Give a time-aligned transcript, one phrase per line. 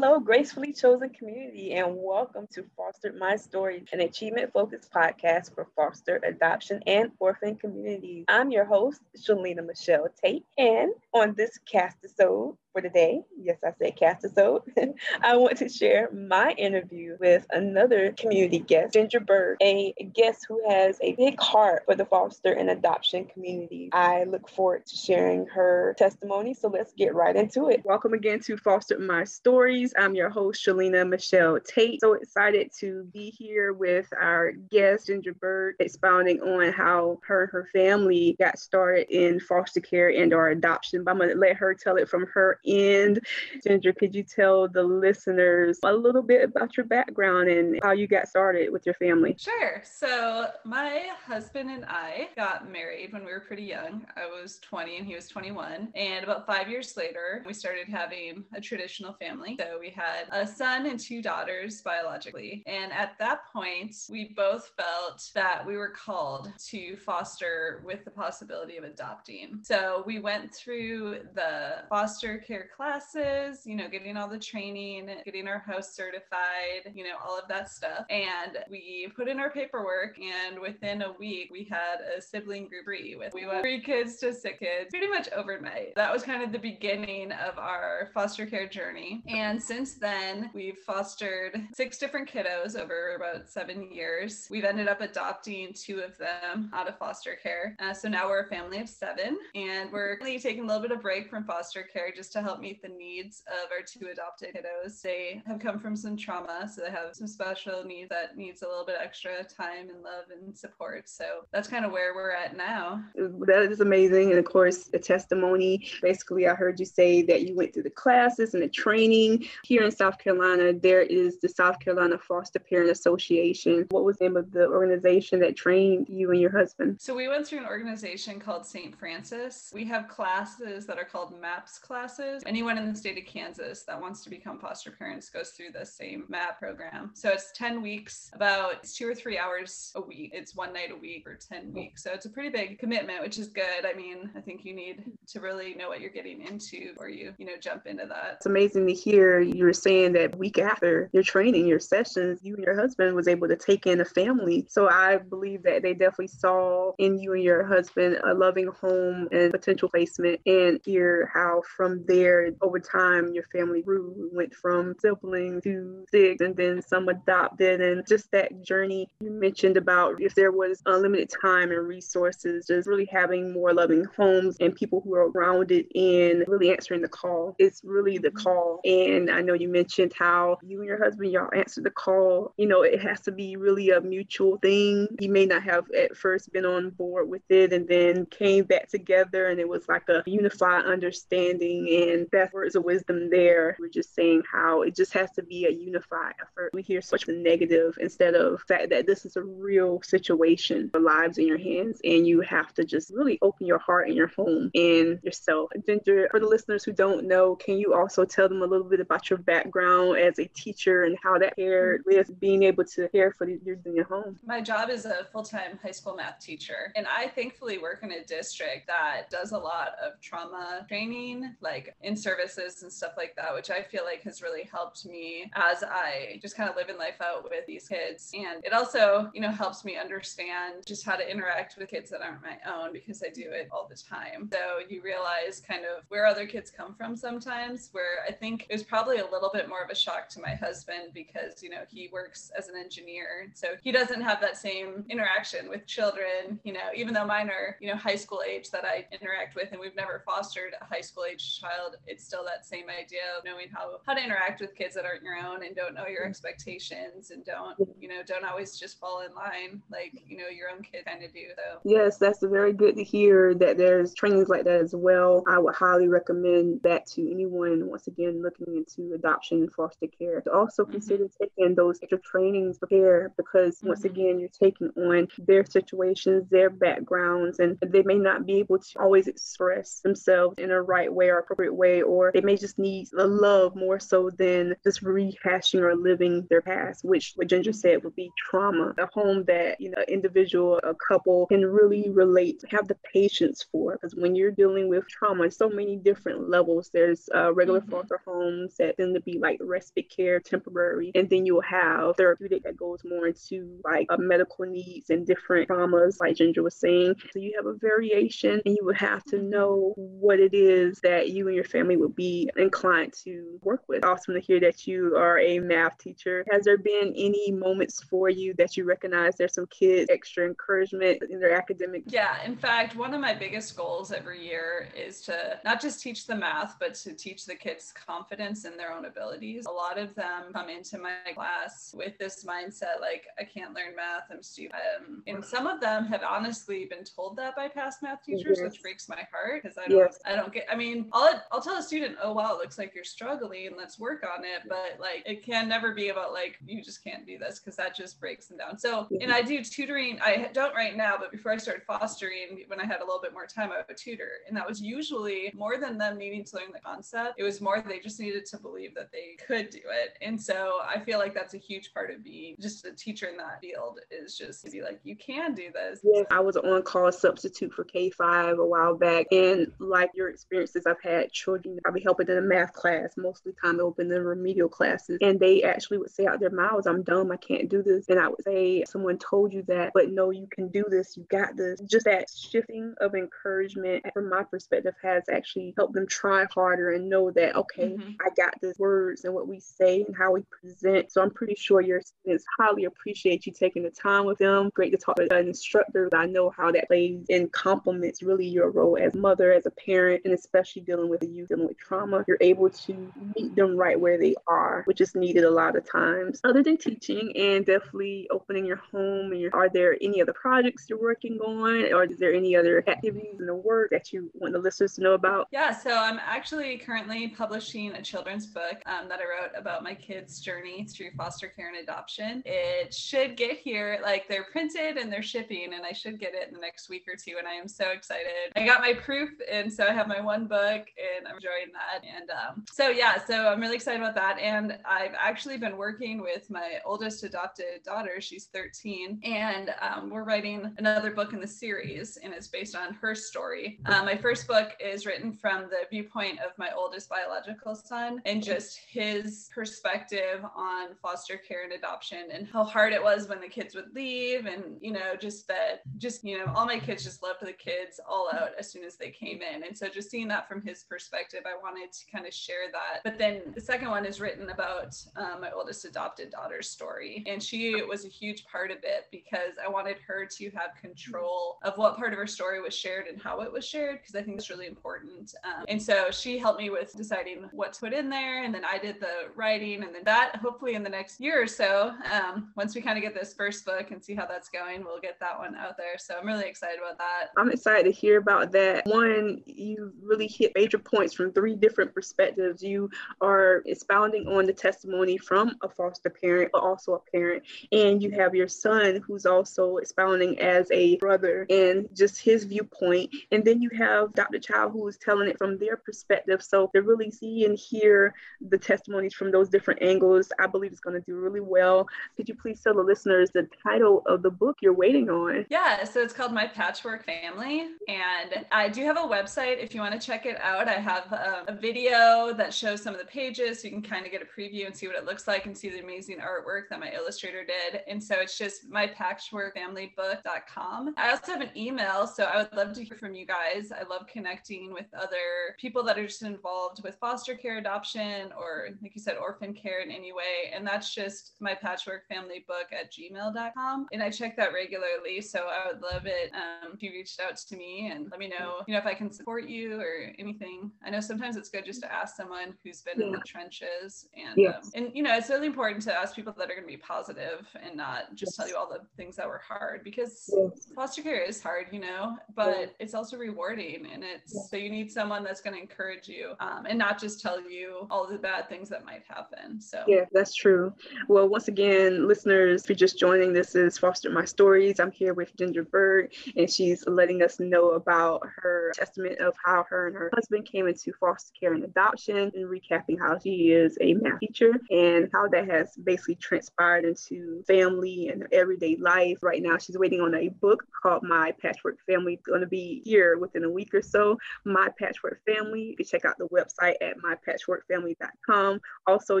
[0.00, 5.66] Hello, gracefully chosen community, and welcome to Fostered My Story, an achievement focused podcast for
[5.74, 8.24] foster, adoption, and orphan communities.
[8.28, 13.72] I'm your host, Shelena Michelle Tate, and on this cast episode, for today, yes, I
[13.78, 14.62] said cast episode,
[15.22, 20.60] I want to share my interview with another community guest, Ginger Baerg, a guest who
[20.68, 23.88] has a big heart for the foster and adoption community.
[23.92, 27.82] I look forward to sharing her testimony, so let's get right into it.
[27.84, 29.94] Welcome again to Foster My Stories.
[29.98, 32.00] I'm your host, Shelena Michelle Tate.
[32.00, 37.50] So excited to be here with our guest, Ginger Baerg, expounding on how her and
[37.50, 41.04] her family got started in foster care and or adoption.
[41.04, 43.20] But I'm going to let her tell it from her end.
[43.66, 48.06] Ginger, could you tell the listeners a little bit about your background and how you
[48.06, 49.36] got started with your family?
[49.38, 49.82] Sure.
[49.84, 54.06] So, my husband and I got married when we were pretty young.
[54.16, 55.88] I was 20 and he was 21.
[55.94, 59.56] And about five years later, we started having a traditional family.
[59.58, 62.62] So, we had a son and two daughters biologically.
[62.66, 68.10] And at that point, we both felt that we were called to foster with the
[68.10, 69.60] possibility of adopting.
[69.62, 75.46] So, we went through the foster care classes, you know, getting all the training, getting
[75.46, 78.06] our house certified, you know, all of that stuff.
[78.10, 82.88] And we put in our paperwork, and within a week, we had a sibling group
[82.88, 85.94] three with we went three kids to six kids pretty much overnight.
[85.94, 89.22] That was kind of the beginning of our foster care journey.
[89.28, 94.48] And since then, we've fostered six different kiddos over about seven years.
[94.50, 97.76] We've ended up adopting two of them out of foster care.
[97.78, 101.02] Uh, so now we're a family of seven, and we're taking a little bit of
[101.02, 105.00] break from foster care just to help meet the needs of our two adopted kiddos.
[105.00, 108.68] They have come from some trauma, so they have some special needs that needs a
[108.68, 111.08] little bit extra time and love and support.
[111.08, 113.02] So that's kind of where we're at now.
[113.14, 114.30] That is amazing.
[114.30, 115.88] And of course, the testimony.
[116.02, 119.46] Basically, I heard you say that you went through the classes and the training.
[119.64, 123.86] Here in South Carolina, there is the South Carolina Foster Parent Association.
[123.90, 127.00] What was the name of the organization that trained you and your husband?
[127.00, 128.98] So we went through an organization called St.
[128.98, 129.70] Francis.
[129.74, 132.42] We have classes that are called MAPS classes classes.
[132.46, 135.84] Anyone in the state of Kansas that wants to become foster parents goes through the
[135.84, 137.10] same MAPP program.
[137.14, 140.30] So it's 10 weeks, about two or three hours a week.
[140.34, 142.02] It's one night a week for 10 weeks.
[142.02, 143.84] So it's a pretty big commitment, which is good.
[143.84, 147.34] I mean, I think you need to really know what you're getting into or you,
[147.38, 148.34] you know, jump into that.
[148.36, 152.54] It's amazing to hear you were saying that week after your training, your sessions, you
[152.54, 154.66] and your husband was able to take in a family.
[154.68, 159.28] So I believe that they definitely saw in you and your husband a loving home
[159.32, 162.17] and potential placement and hear how from there
[162.62, 168.06] over time your family grew went from siblings to six and then some adopted and
[168.06, 173.08] just that journey you mentioned about if there was unlimited time and resources just really
[173.10, 177.54] having more loving homes and people who are grounded in really answering the call.
[177.58, 178.42] It's really the mm-hmm.
[178.42, 178.80] call.
[178.84, 182.52] And i know you mentioned how you and your husband y'all answered the call.
[182.56, 185.08] You know it has to be really a mutual thing.
[185.20, 188.88] You may not have at first been on board with it and then came back
[188.88, 193.76] together and it was like a unified understanding and best words of wisdom there.
[193.78, 196.72] We're just saying how it just has to be a unified effort.
[196.72, 200.90] We hear so much negative instead of fact that this is a real situation.
[200.92, 204.16] The lives in your hands, and you have to just really open your heart and
[204.16, 205.70] your home and yourself.
[205.86, 209.00] Ginger, for the listeners who don't know, can you also tell them a little bit
[209.00, 213.32] about your background as a teacher and how that paired with being able to care
[213.32, 214.38] for the youth in your home?
[214.44, 218.24] My job is a full-time high school math teacher, and I thankfully work in a
[218.24, 223.54] district that does a lot of trauma training, like in services and stuff like that,
[223.54, 226.98] which I feel like has really helped me as I just kind of live living
[226.98, 228.32] life out with these kids.
[228.34, 232.22] And it also, you know, helps me understand just how to interact with kids that
[232.22, 234.48] aren't my own because I do it all the time.
[234.52, 238.72] So you realize kind of where other kids come from sometimes, where I think it
[238.72, 241.82] was probably a little bit more of a shock to my husband because, you know,
[241.90, 243.50] he works as an engineer.
[243.54, 247.76] So he doesn't have that same interaction with children, you know, even though mine are,
[247.80, 251.02] you know, high school age that I interact with and we've never fostered a high
[251.02, 254.74] school age child it's still that same idea of knowing how how to interact with
[254.74, 256.30] kids that aren't your own and don't know your mm-hmm.
[256.30, 260.70] expectations and don't you know don't always just fall in line like you know your
[260.70, 264.48] own kid kind of do though yes that's very good to hear that there's trainings
[264.48, 269.14] like that as well i would highly recommend that to anyone once again looking into
[269.14, 270.92] adoption and foster care to also mm-hmm.
[270.92, 273.88] consider taking those extra trainings prepare because mm-hmm.
[273.88, 278.78] once again you're taking on their situations their backgrounds and they may not be able
[278.78, 282.78] to always express themselves in a right way or appropriate way, or they may just
[282.78, 287.72] need a love more so than just rehashing or living their past, which what Ginger
[287.72, 288.94] said would be trauma.
[288.98, 293.92] A home that, you know, individual, a couple can really relate, have the patience for.
[293.92, 296.90] Because when you're dealing with trauma, so many different levels.
[296.92, 297.90] There's uh, regular mm-hmm.
[297.90, 302.62] foster homes that tend to be like respite care, temporary, and then you'll have therapeutic
[302.64, 307.14] that goes more into like uh, medical needs and different traumas, like Ginger was saying.
[307.32, 311.30] So you have a variation, and you would have to know what it is that
[311.30, 314.04] you and your family would be inclined to work with.
[314.04, 316.46] Awesome to hear that you are a math teacher.
[316.52, 321.20] Has there been any moments for you that you recognize there's some kids extra encouragement
[321.28, 322.04] in their academic?
[322.06, 326.28] Yeah, in fact, one of my biggest goals every year is to not just teach
[326.28, 329.66] the math, but to teach the kids confidence in their own abilities.
[329.66, 333.96] A lot of them come into my class with this mindset like, I can't learn
[333.96, 334.76] math, I'm stupid.
[335.00, 338.70] Um, and some of them have honestly been told that by past math teachers, yes.
[338.70, 340.20] which breaks my heart because I don't, yes.
[340.24, 342.94] I don't get, I mean, I'll, I'll tell a student, oh, wow, it looks like
[342.94, 344.62] you're struggling, let's work on it.
[344.68, 347.94] But like, it can never be about like, you just can't do this because that
[347.96, 348.78] just breaks them down.
[348.78, 352.80] So, and I do tutoring, I don't right now, but before I started fostering, when
[352.80, 354.30] I had a little bit more time, I would tutor.
[354.46, 357.34] And that was usually more than them needing to learn the concept.
[357.38, 360.18] It was more they just needed to believe that they could do it.
[360.22, 363.36] And so I feel like that's a huge part of being just a teacher in
[363.38, 366.00] that field is just to be like, you can do this.
[366.02, 369.26] Yeah, I was on call substitute for K5 a while back.
[369.30, 373.52] And like your experiences, I've had children, I'll be helping in a math class, mostly
[373.62, 375.18] time open in remedial classes.
[375.20, 378.06] And they actually would say out their mouths, I'm dumb, I can't do this.
[378.08, 381.26] And I would say, someone told you that, but no, you can do this, you
[381.30, 381.80] got this.
[381.80, 387.08] Just that shifting of encouragement from my perspective has actually helped them try harder and
[387.08, 388.10] know that, okay, mm-hmm.
[388.20, 391.12] I got this words and what we say and how we present.
[391.12, 394.70] So I'm pretty sure your students highly appreciate you taking the time with them.
[394.74, 396.08] Great to talk to an instructor.
[396.12, 400.22] I know how that plays and complements really your role as mother, as a parent,
[400.24, 402.24] and especially dealing with the youth dealing with trauma.
[402.26, 405.90] You're able to meet them right where they are, which is needed a lot of
[405.90, 406.40] times.
[406.44, 410.86] Other than teaching and definitely opening your home, and your, are there any other projects
[410.88, 414.52] you're working on, or is there any other activities in the work that you want
[414.52, 415.48] the listeners to know about?
[415.50, 419.94] Yeah, so I'm actually currently publishing a children's book um, that I wrote about my
[419.94, 422.42] kids' journey through foster care and adoption.
[422.44, 426.48] It should get here, like they're printed and they're shipping, and I should get it
[426.48, 427.36] in the next week or two.
[427.38, 428.52] And I am so excited.
[428.56, 432.04] I got my proof, and so I have my one book, and I'm enjoying that.
[432.04, 434.38] And um, so yeah, so I'm really excited about that.
[434.38, 438.20] And I've actually been working with my oldest adopted daughter.
[438.20, 442.94] She's 13, and um, we're writing another book in the series, and it's based on
[442.94, 443.80] her story.
[443.86, 448.42] Um, my first book is written from the viewpoint of my oldest biological son and
[448.42, 453.48] just his perspective on foster care and adoption and how hard it was when the
[453.48, 457.22] kids would leave and you know just that just you know all my kids just
[457.22, 460.28] loved the kids all out as soon as they came in and so just seeing
[460.28, 463.00] that from his perspective i wanted to kind of share that.
[463.04, 467.24] But then the second one is written about um, my oldest adopted daughter's story.
[467.26, 471.58] And she was a huge part of it because i wanted her to have control
[471.62, 474.22] of what part of her story was shared and how it was shared because i
[474.22, 475.34] think it's really important.
[475.44, 478.64] Um, and so she helped me with deciding what to put in there and then
[478.64, 482.50] i did the writing and then that hopefully in the next year or so um,
[482.56, 485.18] once we kind of get this first book and see how that's going we'll get
[485.20, 485.98] that one out there.
[485.98, 487.28] So i'm really excited about that.
[487.36, 488.86] I'm excited to hear about that.
[488.86, 492.62] One you really hit major points from three different perspectives.
[492.62, 492.90] You
[493.20, 497.42] are expounding on the testimony from a foster parent but also a parent.
[497.72, 503.10] And you have your son who's also expounding as a brother and just his viewpoint.
[503.32, 506.42] And then you have dr child who is telling it from their perspective.
[506.42, 510.30] So to really see and hear the testimonies from those different angles.
[510.38, 511.88] I believe it's going to do really well.
[512.16, 515.46] Could you please tell the listeners the title of the book you're waiting on?
[515.48, 517.68] Yeah so it's called my patchwork family.
[517.88, 520.68] And i do have a website if you want to check it out.
[520.68, 524.12] I have a, video that shows some of the pages so you can kind of
[524.12, 526.78] get a preview and see what it looks like and see the amazing artwork that
[526.78, 527.80] my illustrator did.
[527.88, 532.74] And so it's just my patchworkfamilybook.com i also have an email so i would love
[532.74, 533.72] to hear from you guys.
[533.72, 538.68] I love connecting with other people that are just involved with foster care adoption or
[538.80, 540.52] like you said orphan care in any way.
[540.54, 545.46] And that's just my patchwork family book at gmail.com and i check that regularly so
[545.48, 548.62] i would love it um, if you reached out to me and let me know
[548.66, 551.80] you know if i can support you or anything i know sometimes it's good just
[551.80, 553.06] to ask someone who's been yeah.
[553.06, 554.66] in the trenches and yes.
[554.66, 556.76] um, and you know it's really important to ask people that are going to be
[556.76, 558.36] positive and not just yes.
[558.36, 560.68] tell you all the things that were hard because yes.
[560.74, 564.90] foster care is hard you know but it's also rewarding and it's so you need
[564.90, 568.48] someone that's going to encourage you um, and not just tell you all the bad
[568.48, 570.72] things that might happen so yeah that's true
[571.08, 575.14] well once again listeners if you're just joining this is foster my stories i'm here
[575.14, 579.96] with ginger Baerg and she's letting us know about her testament of how her and
[579.96, 583.94] her husband came came into foster care and adoption and recapping how she is a
[583.94, 589.18] math teacher and how that has basically transpired into family and everyday life.
[589.22, 592.14] Right now, she's waiting on a book called My Patchwork Family.
[592.14, 594.18] It's going to be here within a week or so.
[594.44, 595.62] My Patchwork Family.
[595.62, 598.60] You can check out the website at mypatchworkfamily.com.
[598.86, 599.20] Also,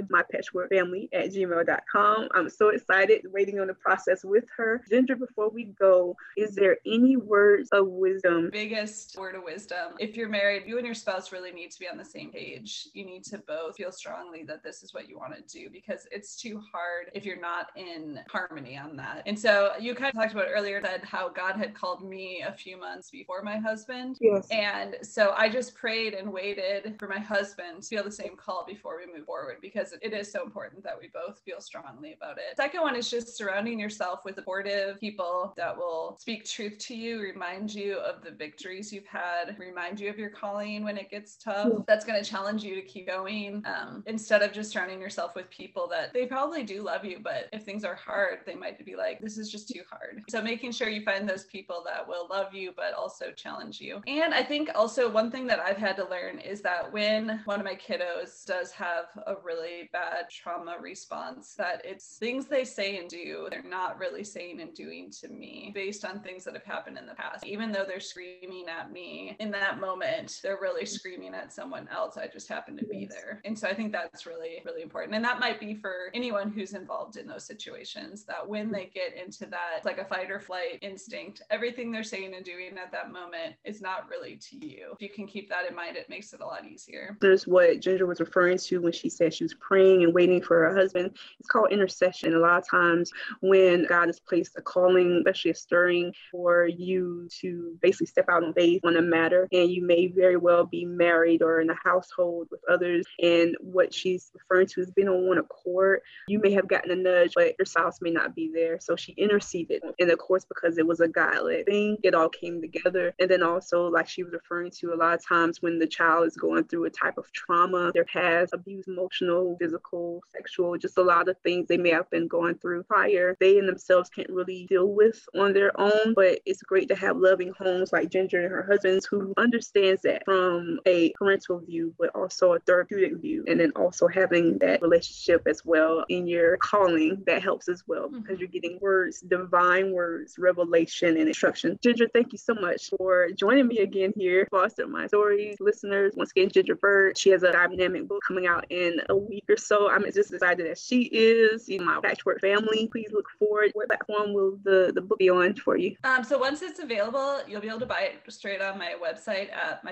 [0.00, 2.28] mypatchworkfamily at gmail.com.
[2.34, 4.82] I'm so excited waiting on the process with her.
[4.90, 8.50] Ginger, before we go, is there any words of wisdom?
[8.52, 9.92] Biggest word of wisdom.
[10.00, 12.88] If you're married, you and your spouse really need to be on the same page.
[12.94, 16.06] You need to both feel strongly that this is what you want to do because
[16.10, 19.22] it's too hard if you're not in harmony on that.
[19.26, 22.52] And so you kind of talked about earlier that how God had called me a
[22.52, 24.16] few months before my husband.
[24.20, 24.48] Yes.
[24.50, 28.64] And so I just prayed and waited for my husband to feel the same call
[28.66, 32.38] before we move forward because it is so important that we both feel strongly about
[32.38, 32.56] it.
[32.56, 37.20] Second one is just surrounding yourself with supportive people that will speak truth to you,
[37.20, 41.17] remind you of the victories you've had, remind you of your calling when it gets
[41.36, 41.84] tough.
[41.86, 45.48] That's going to challenge you to keep going um, instead of just surrounding yourself with
[45.50, 48.96] people that they probably do love you, but if things are hard, they might be
[48.96, 50.22] like, this is just too hard.
[50.28, 54.02] So making sure you find those people that will love you, but also challenge you.
[54.06, 57.60] And I think also one thing that I've had to learn is that when one
[57.60, 62.98] of my kiddos does have a really bad trauma response, that it's things they say
[62.98, 66.64] and do, they're not really saying and doing to me based on things that have
[66.64, 67.46] happened in the past.
[67.46, 72.16] Even though they're screaming at me in that moment, they're really screaming at someone else.
[72.16, 73.40] I just happen to be there.
[73.44, 75.14] And so I think that's really, really important.
[75.14, 78.72] And that might be for anyone who's involved in those situations that when mm.
[78.72, 82.76] they get into that, like a fight or flight instinct, everything they're saying and doing
[82.82, 84.90] at that moment is not really to you.
[84.92, 87.16] If you can keep that in mind, it makes it a lot easier.
[87.20, 90.58] There's what Ginger was referring to when she said she was praying and waiting for
[90.58, 91.16] her husband.
[91.40, 92.34] It's called intercession.
[92.34, 93.10] A lot of times
[93.40, 98.44] when God has placed a calling, especially a stirring for you to basically step out
[98.44, 101.76] on faith on a matter, and you may very well be married or in a
[101.82, 106.00] household with others, and what she's referring to is being on one accord.
[106.26, 108.78] You may have gotten a nudge, but your spouse may not be there.
[108.80, 109.82] So she interceded.
[109.98, 113.14] And of course, because it was a God led thing, it all came together.
[113.18, 116.26] And then also, like she was referring to, a lot of times when the child
[116.26, 121.02] is going through a type of trauma, their past abuse, emotional, physical, sexual, just a
[121.02, 124.66] lot of things they may have been going through prior, they in themselves can't really
[124.68, 126.14] deal with on their own.
[126.14, 130.24] But it's great to have loving homes like Ginger and her husbands who understands that
[130.24, 133.44] from a parental view, but also a therapeutic view.
[133.46, 138.06] And then also having that relationship as well in your calling that helps as well
[138.06, 138.20] mm-hmm.
[138.20, 141.78] because you're getting words, divine words, revelation, and instruction.
[141.82, 144.48] Ginger, thank you so much for joining me again here.
[144.50, 146.14] Foster My Stories listeners.
[146.16, 147.16] Once again, Ginger Baerg.
[147.16, 149.90] She has a dynamic book coming out in a week or so.
[149.90, 152.88] I'm just excited that she is in my patchwork family.
[152.90, 153.70] Please look forward.
[153.74, 155.96] What platform will the, the book be on for you?
[156.04, 159.52] Um, so once it's available, you'll be able to buy it straight on my website
[159.52, 159.84] at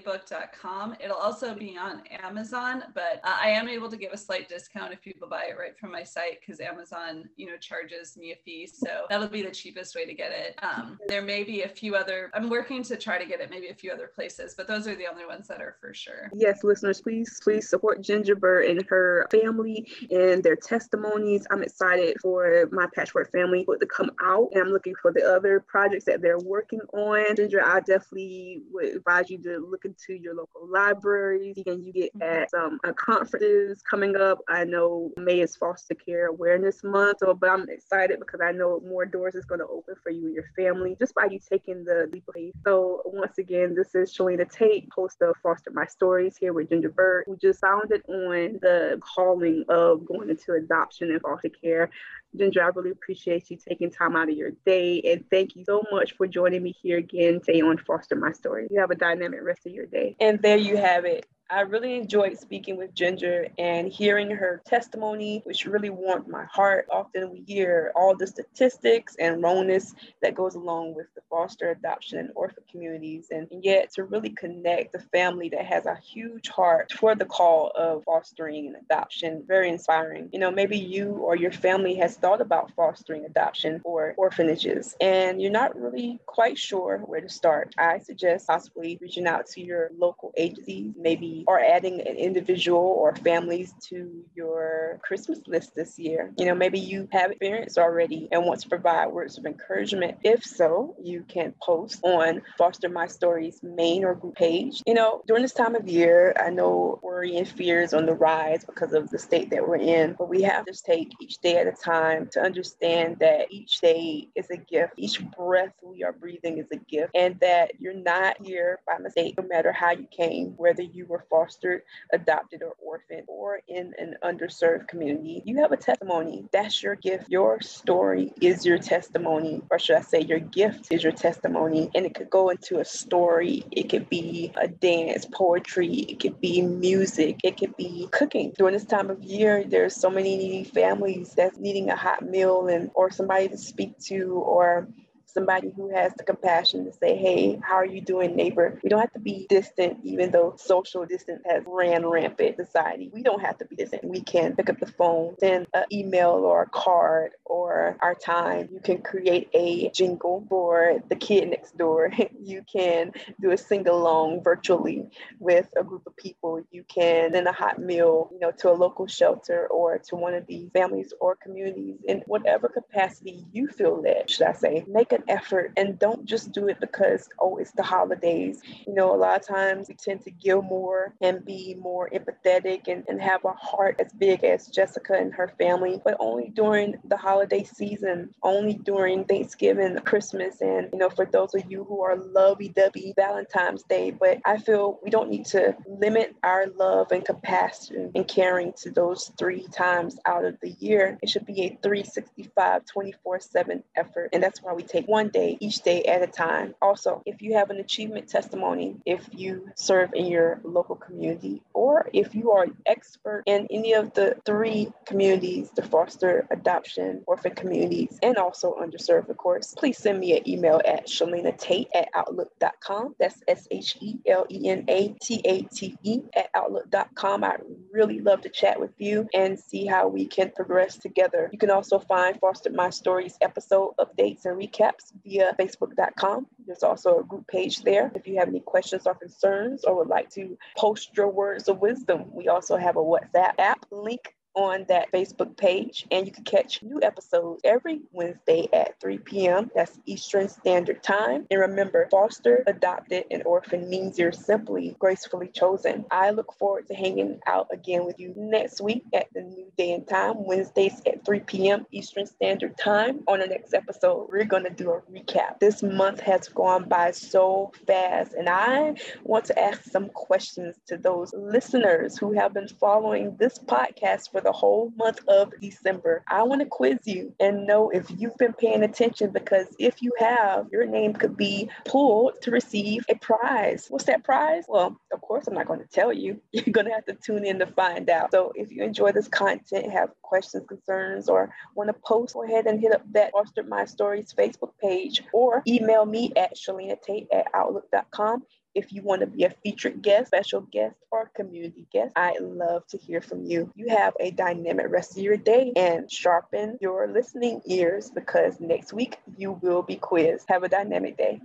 [0.00, 0.96] mypatchworkfamilybook.com.
[1.02, 4.92] It'll also be on Amazon, but uh, I am able to give a slight discount
[4.92, 8.36] if people buy it right from my site because Amazon, you know, charges me a
[8.36, 8.66] fee.
[8.66, 10.58] So that'll be the cheapest way to get it.
[10.62, 13.68] Um, there may be a few other, I'm working to try to get it maybe
[13.68, 16.30] a few other places, but those are the only ones that are for sure.
[16.34, 21.46] Yes, listeners, please, please support Ginger Baerg and her family and their testimonies.
[21.50, 25.60] I'm excited for my patchwork family to come out and I'm looking for the other
[25.60, 27.36] projects that they're working on.
[27.36, 32.14] Ginger, I definitely would advise you to look into your local libraries and you get
[32.16, 32.42] mm-hmm.
[32.42, 34.38] at some uh, conferences coming up.
[34.48, 38.80] I know May is Foster Care Awareness Month, so but I'm excited because I know
[38.86, 41.84] more doors is going to open for you and your family just by you taking
[41.84, 42.54] the leap of faith.
[42.64, 46.90] So once again, this is Shelena Tate, host of Foster My Stories here with Ginger
[46.90, 51.90] Baerg, who just founded on the calling of going into adoption and foster care.
[52.36, 55.00] Ginger, I really appreciate you taking time out of your day.
[55.02, 58.68] And thank you so much for joining me here again today on Foster My Story.
[58.70, 60.16] You have a dynamic rest of your day.
[60.20, 61.26] And there you have it.
[61.52, 66.86] I really enjoyed speaking with Ginger and hearing her testimony, which really warmed my heart.
[66.92, 69.92] Often we hear all the statistics and wrongness
[70.22, 74.92] that goes along with the foster adoption and orphan communities, and yet to really connect
[74.92, 79.68] the family that has a huge heart for the call of fostering and adoption, very
[79.68, 80.28] inspiring.
[80.32, 85.42] You know, maybe you or your family has thought about fostering adoption or orphanages, and
[85.42, 87.74] you're not really quite sure where to start.
[87.76, 93.14] I suggest possibly reaching out to your local agencies, maybe or adding an individual or
[93.16, 96.32] families to your Christmas list this year.
[96.38, 100.18] You know, maybe you have experience already and want to provide words of encouragement.
[100.22, 104.82] If so, you can post on Foster My Stories main or group page.
[104.86, 108.14] You know, during this time of year, I know worry and fear is on the
[108.14, 111.56] rise because of the state that we're in, but we have to take each day
[111.56, 114.94] at a time to understand that each day is a gift.
[114.96, 119.34] Each breath we are breathing is a gift, and that you're not here by mistake,
[119.36, 121.82] no matter how you came, whether you were fostered,
[122.12, 125.42] adopted, or orphaned, or in an underserved community.
[125.44, 126.44] You have a testimony.
[126.52, 127.30] That's your gift.
[127.30, 131.90] Your story is your testimony, or should I say, your gift is your testimony.
[131.94, 136.40] And it could go into a story, it could be a dance, poetry, it could
[136.40, 138.52] be music, it could be cooking.
[138.58, 142.68] During this time of year, there's so many needy families that's needing a hot meal
[142.68, 144.88] and or somebody to speak to or
[145.32, 148.78] somebody who has the compassion to say, hey, how are you doing, neighbor?
[148.82, 153.10] We don't have to be distant, even though social distance has ran rampant society.
[153.12, 154.04] We don't have to be distant.
[154.04, 158.68] We can pick up the phone, send an email or a card or our time.
[158.72, 162.10] You can create a jingle for the kid next door.
[162.42, 165.08] you can do a sing along virtually
[165.38, 166.62] with a group of people.
[166.70, 170.34] You can send a hot meal, you know, to a local shelter or to one
[170.34, 174.84] of these families or communities in whatever capacity you feel led, should I say.
[174.88, 178.62] Make a an effort and don't just do it because, oh, it's the holidays.
[178.86, 182.88] You know, a lot of times we tend to give more and be more empathetic
[182.88, 186.96] and, and have a heart as big as Jessica and her family, but only during
[187.04, 192.02] the holiday season, only during Thanksgiving, Christmas, and, you know, for those of you who
[192.02, 194.10] are lovey dovey, Valentine's Day.
[194.10, 198.90] But I feel we don't need to limit our love and compassion and caring to
[198.90, 201.18] those three times out of the year.
[201.22, 204.30] It should be a 365, 24 7 effort.
[204.32, 206.72] And that's why we take one day, each day at a time.
[206.80, 212.08] Also, if you have an achievement testimony, if you serve in your local community, or
[212.12, 217.52] if you are an expert in any of the three communities, the foster, adoption, orphan
[217.56, 222.08] communities, and also underserved, of course, please send me an email at Shelena Tate at
[222.14, 223.16] Outlook.com.
[223.18, 227.42] That's S H E L E N A T A T E at Outlook.com.
[227.42, 227.56] I
[227.92, 231.48] really love to chat with you and see how we can progress together.
[231.52, 236.46] You can also find Foster My Stories episode updates and recaps via facebook.com.
[236.66, 238.10] There's also a group page there.
[238.14, 241.78] If you have any questions or concerns or would like to post your words of
[241.78, 246.44] wisdom, we also have a WhatsApp app link on that Facebook page, and you can
[246.44, 249.70] catch new episodes every Wednesday at 3 p.m.
[249.74, 251.46] That's Eastern Standard Time.
[251.50, 256.04] And remember, foster, adopted, and orphan means you're simply gracefully chosen.
[256.10, 259.92] I look forward to hanging out again with you next week at the new day
[259.92, 261.86] and time, Wednesdays at 3 p.m.
[261.90, 263.22] Eastern Standard Time.
[263.28, 265.60] On the next episode, we're going to do a recap.
[265.60, 270.96] This month has gone by so fast, and I want to ask some questions to
[270.96, 276.22] those listeners who have been following this podcast for for the whole month of December.
[276.28, 280.12] I want to quiz you and know if you've been paying attention because if you
[280.18, 283.86] have, your name could be pulled to receive a prize.
[283.88, 284.64] What's that prize?
[284.68, 286.40] Well, of course, I'm not going to tell you.
[286.52, 288.30] You're going to have to tune in to find out.
[288.30, 292.66] So if you enjoy this content, have questions, concerns, or want to post, go ahead
[292.66, 297.28] and hit up that Foster My Stories Facebook page or email me at Shelena Tate
[297.32, 302.12] at Outlook.com if you want to be a featured guest, special guest, or community guest,
[302.16, 303.72] I'd love to hear from you.
[303.74, 308.92] You have a dynamic rest of your day and sharpen your listening ears because next
[308.92, 310.46] week you will be quizzed.
[310.48, 311.40] Have a dynamic day.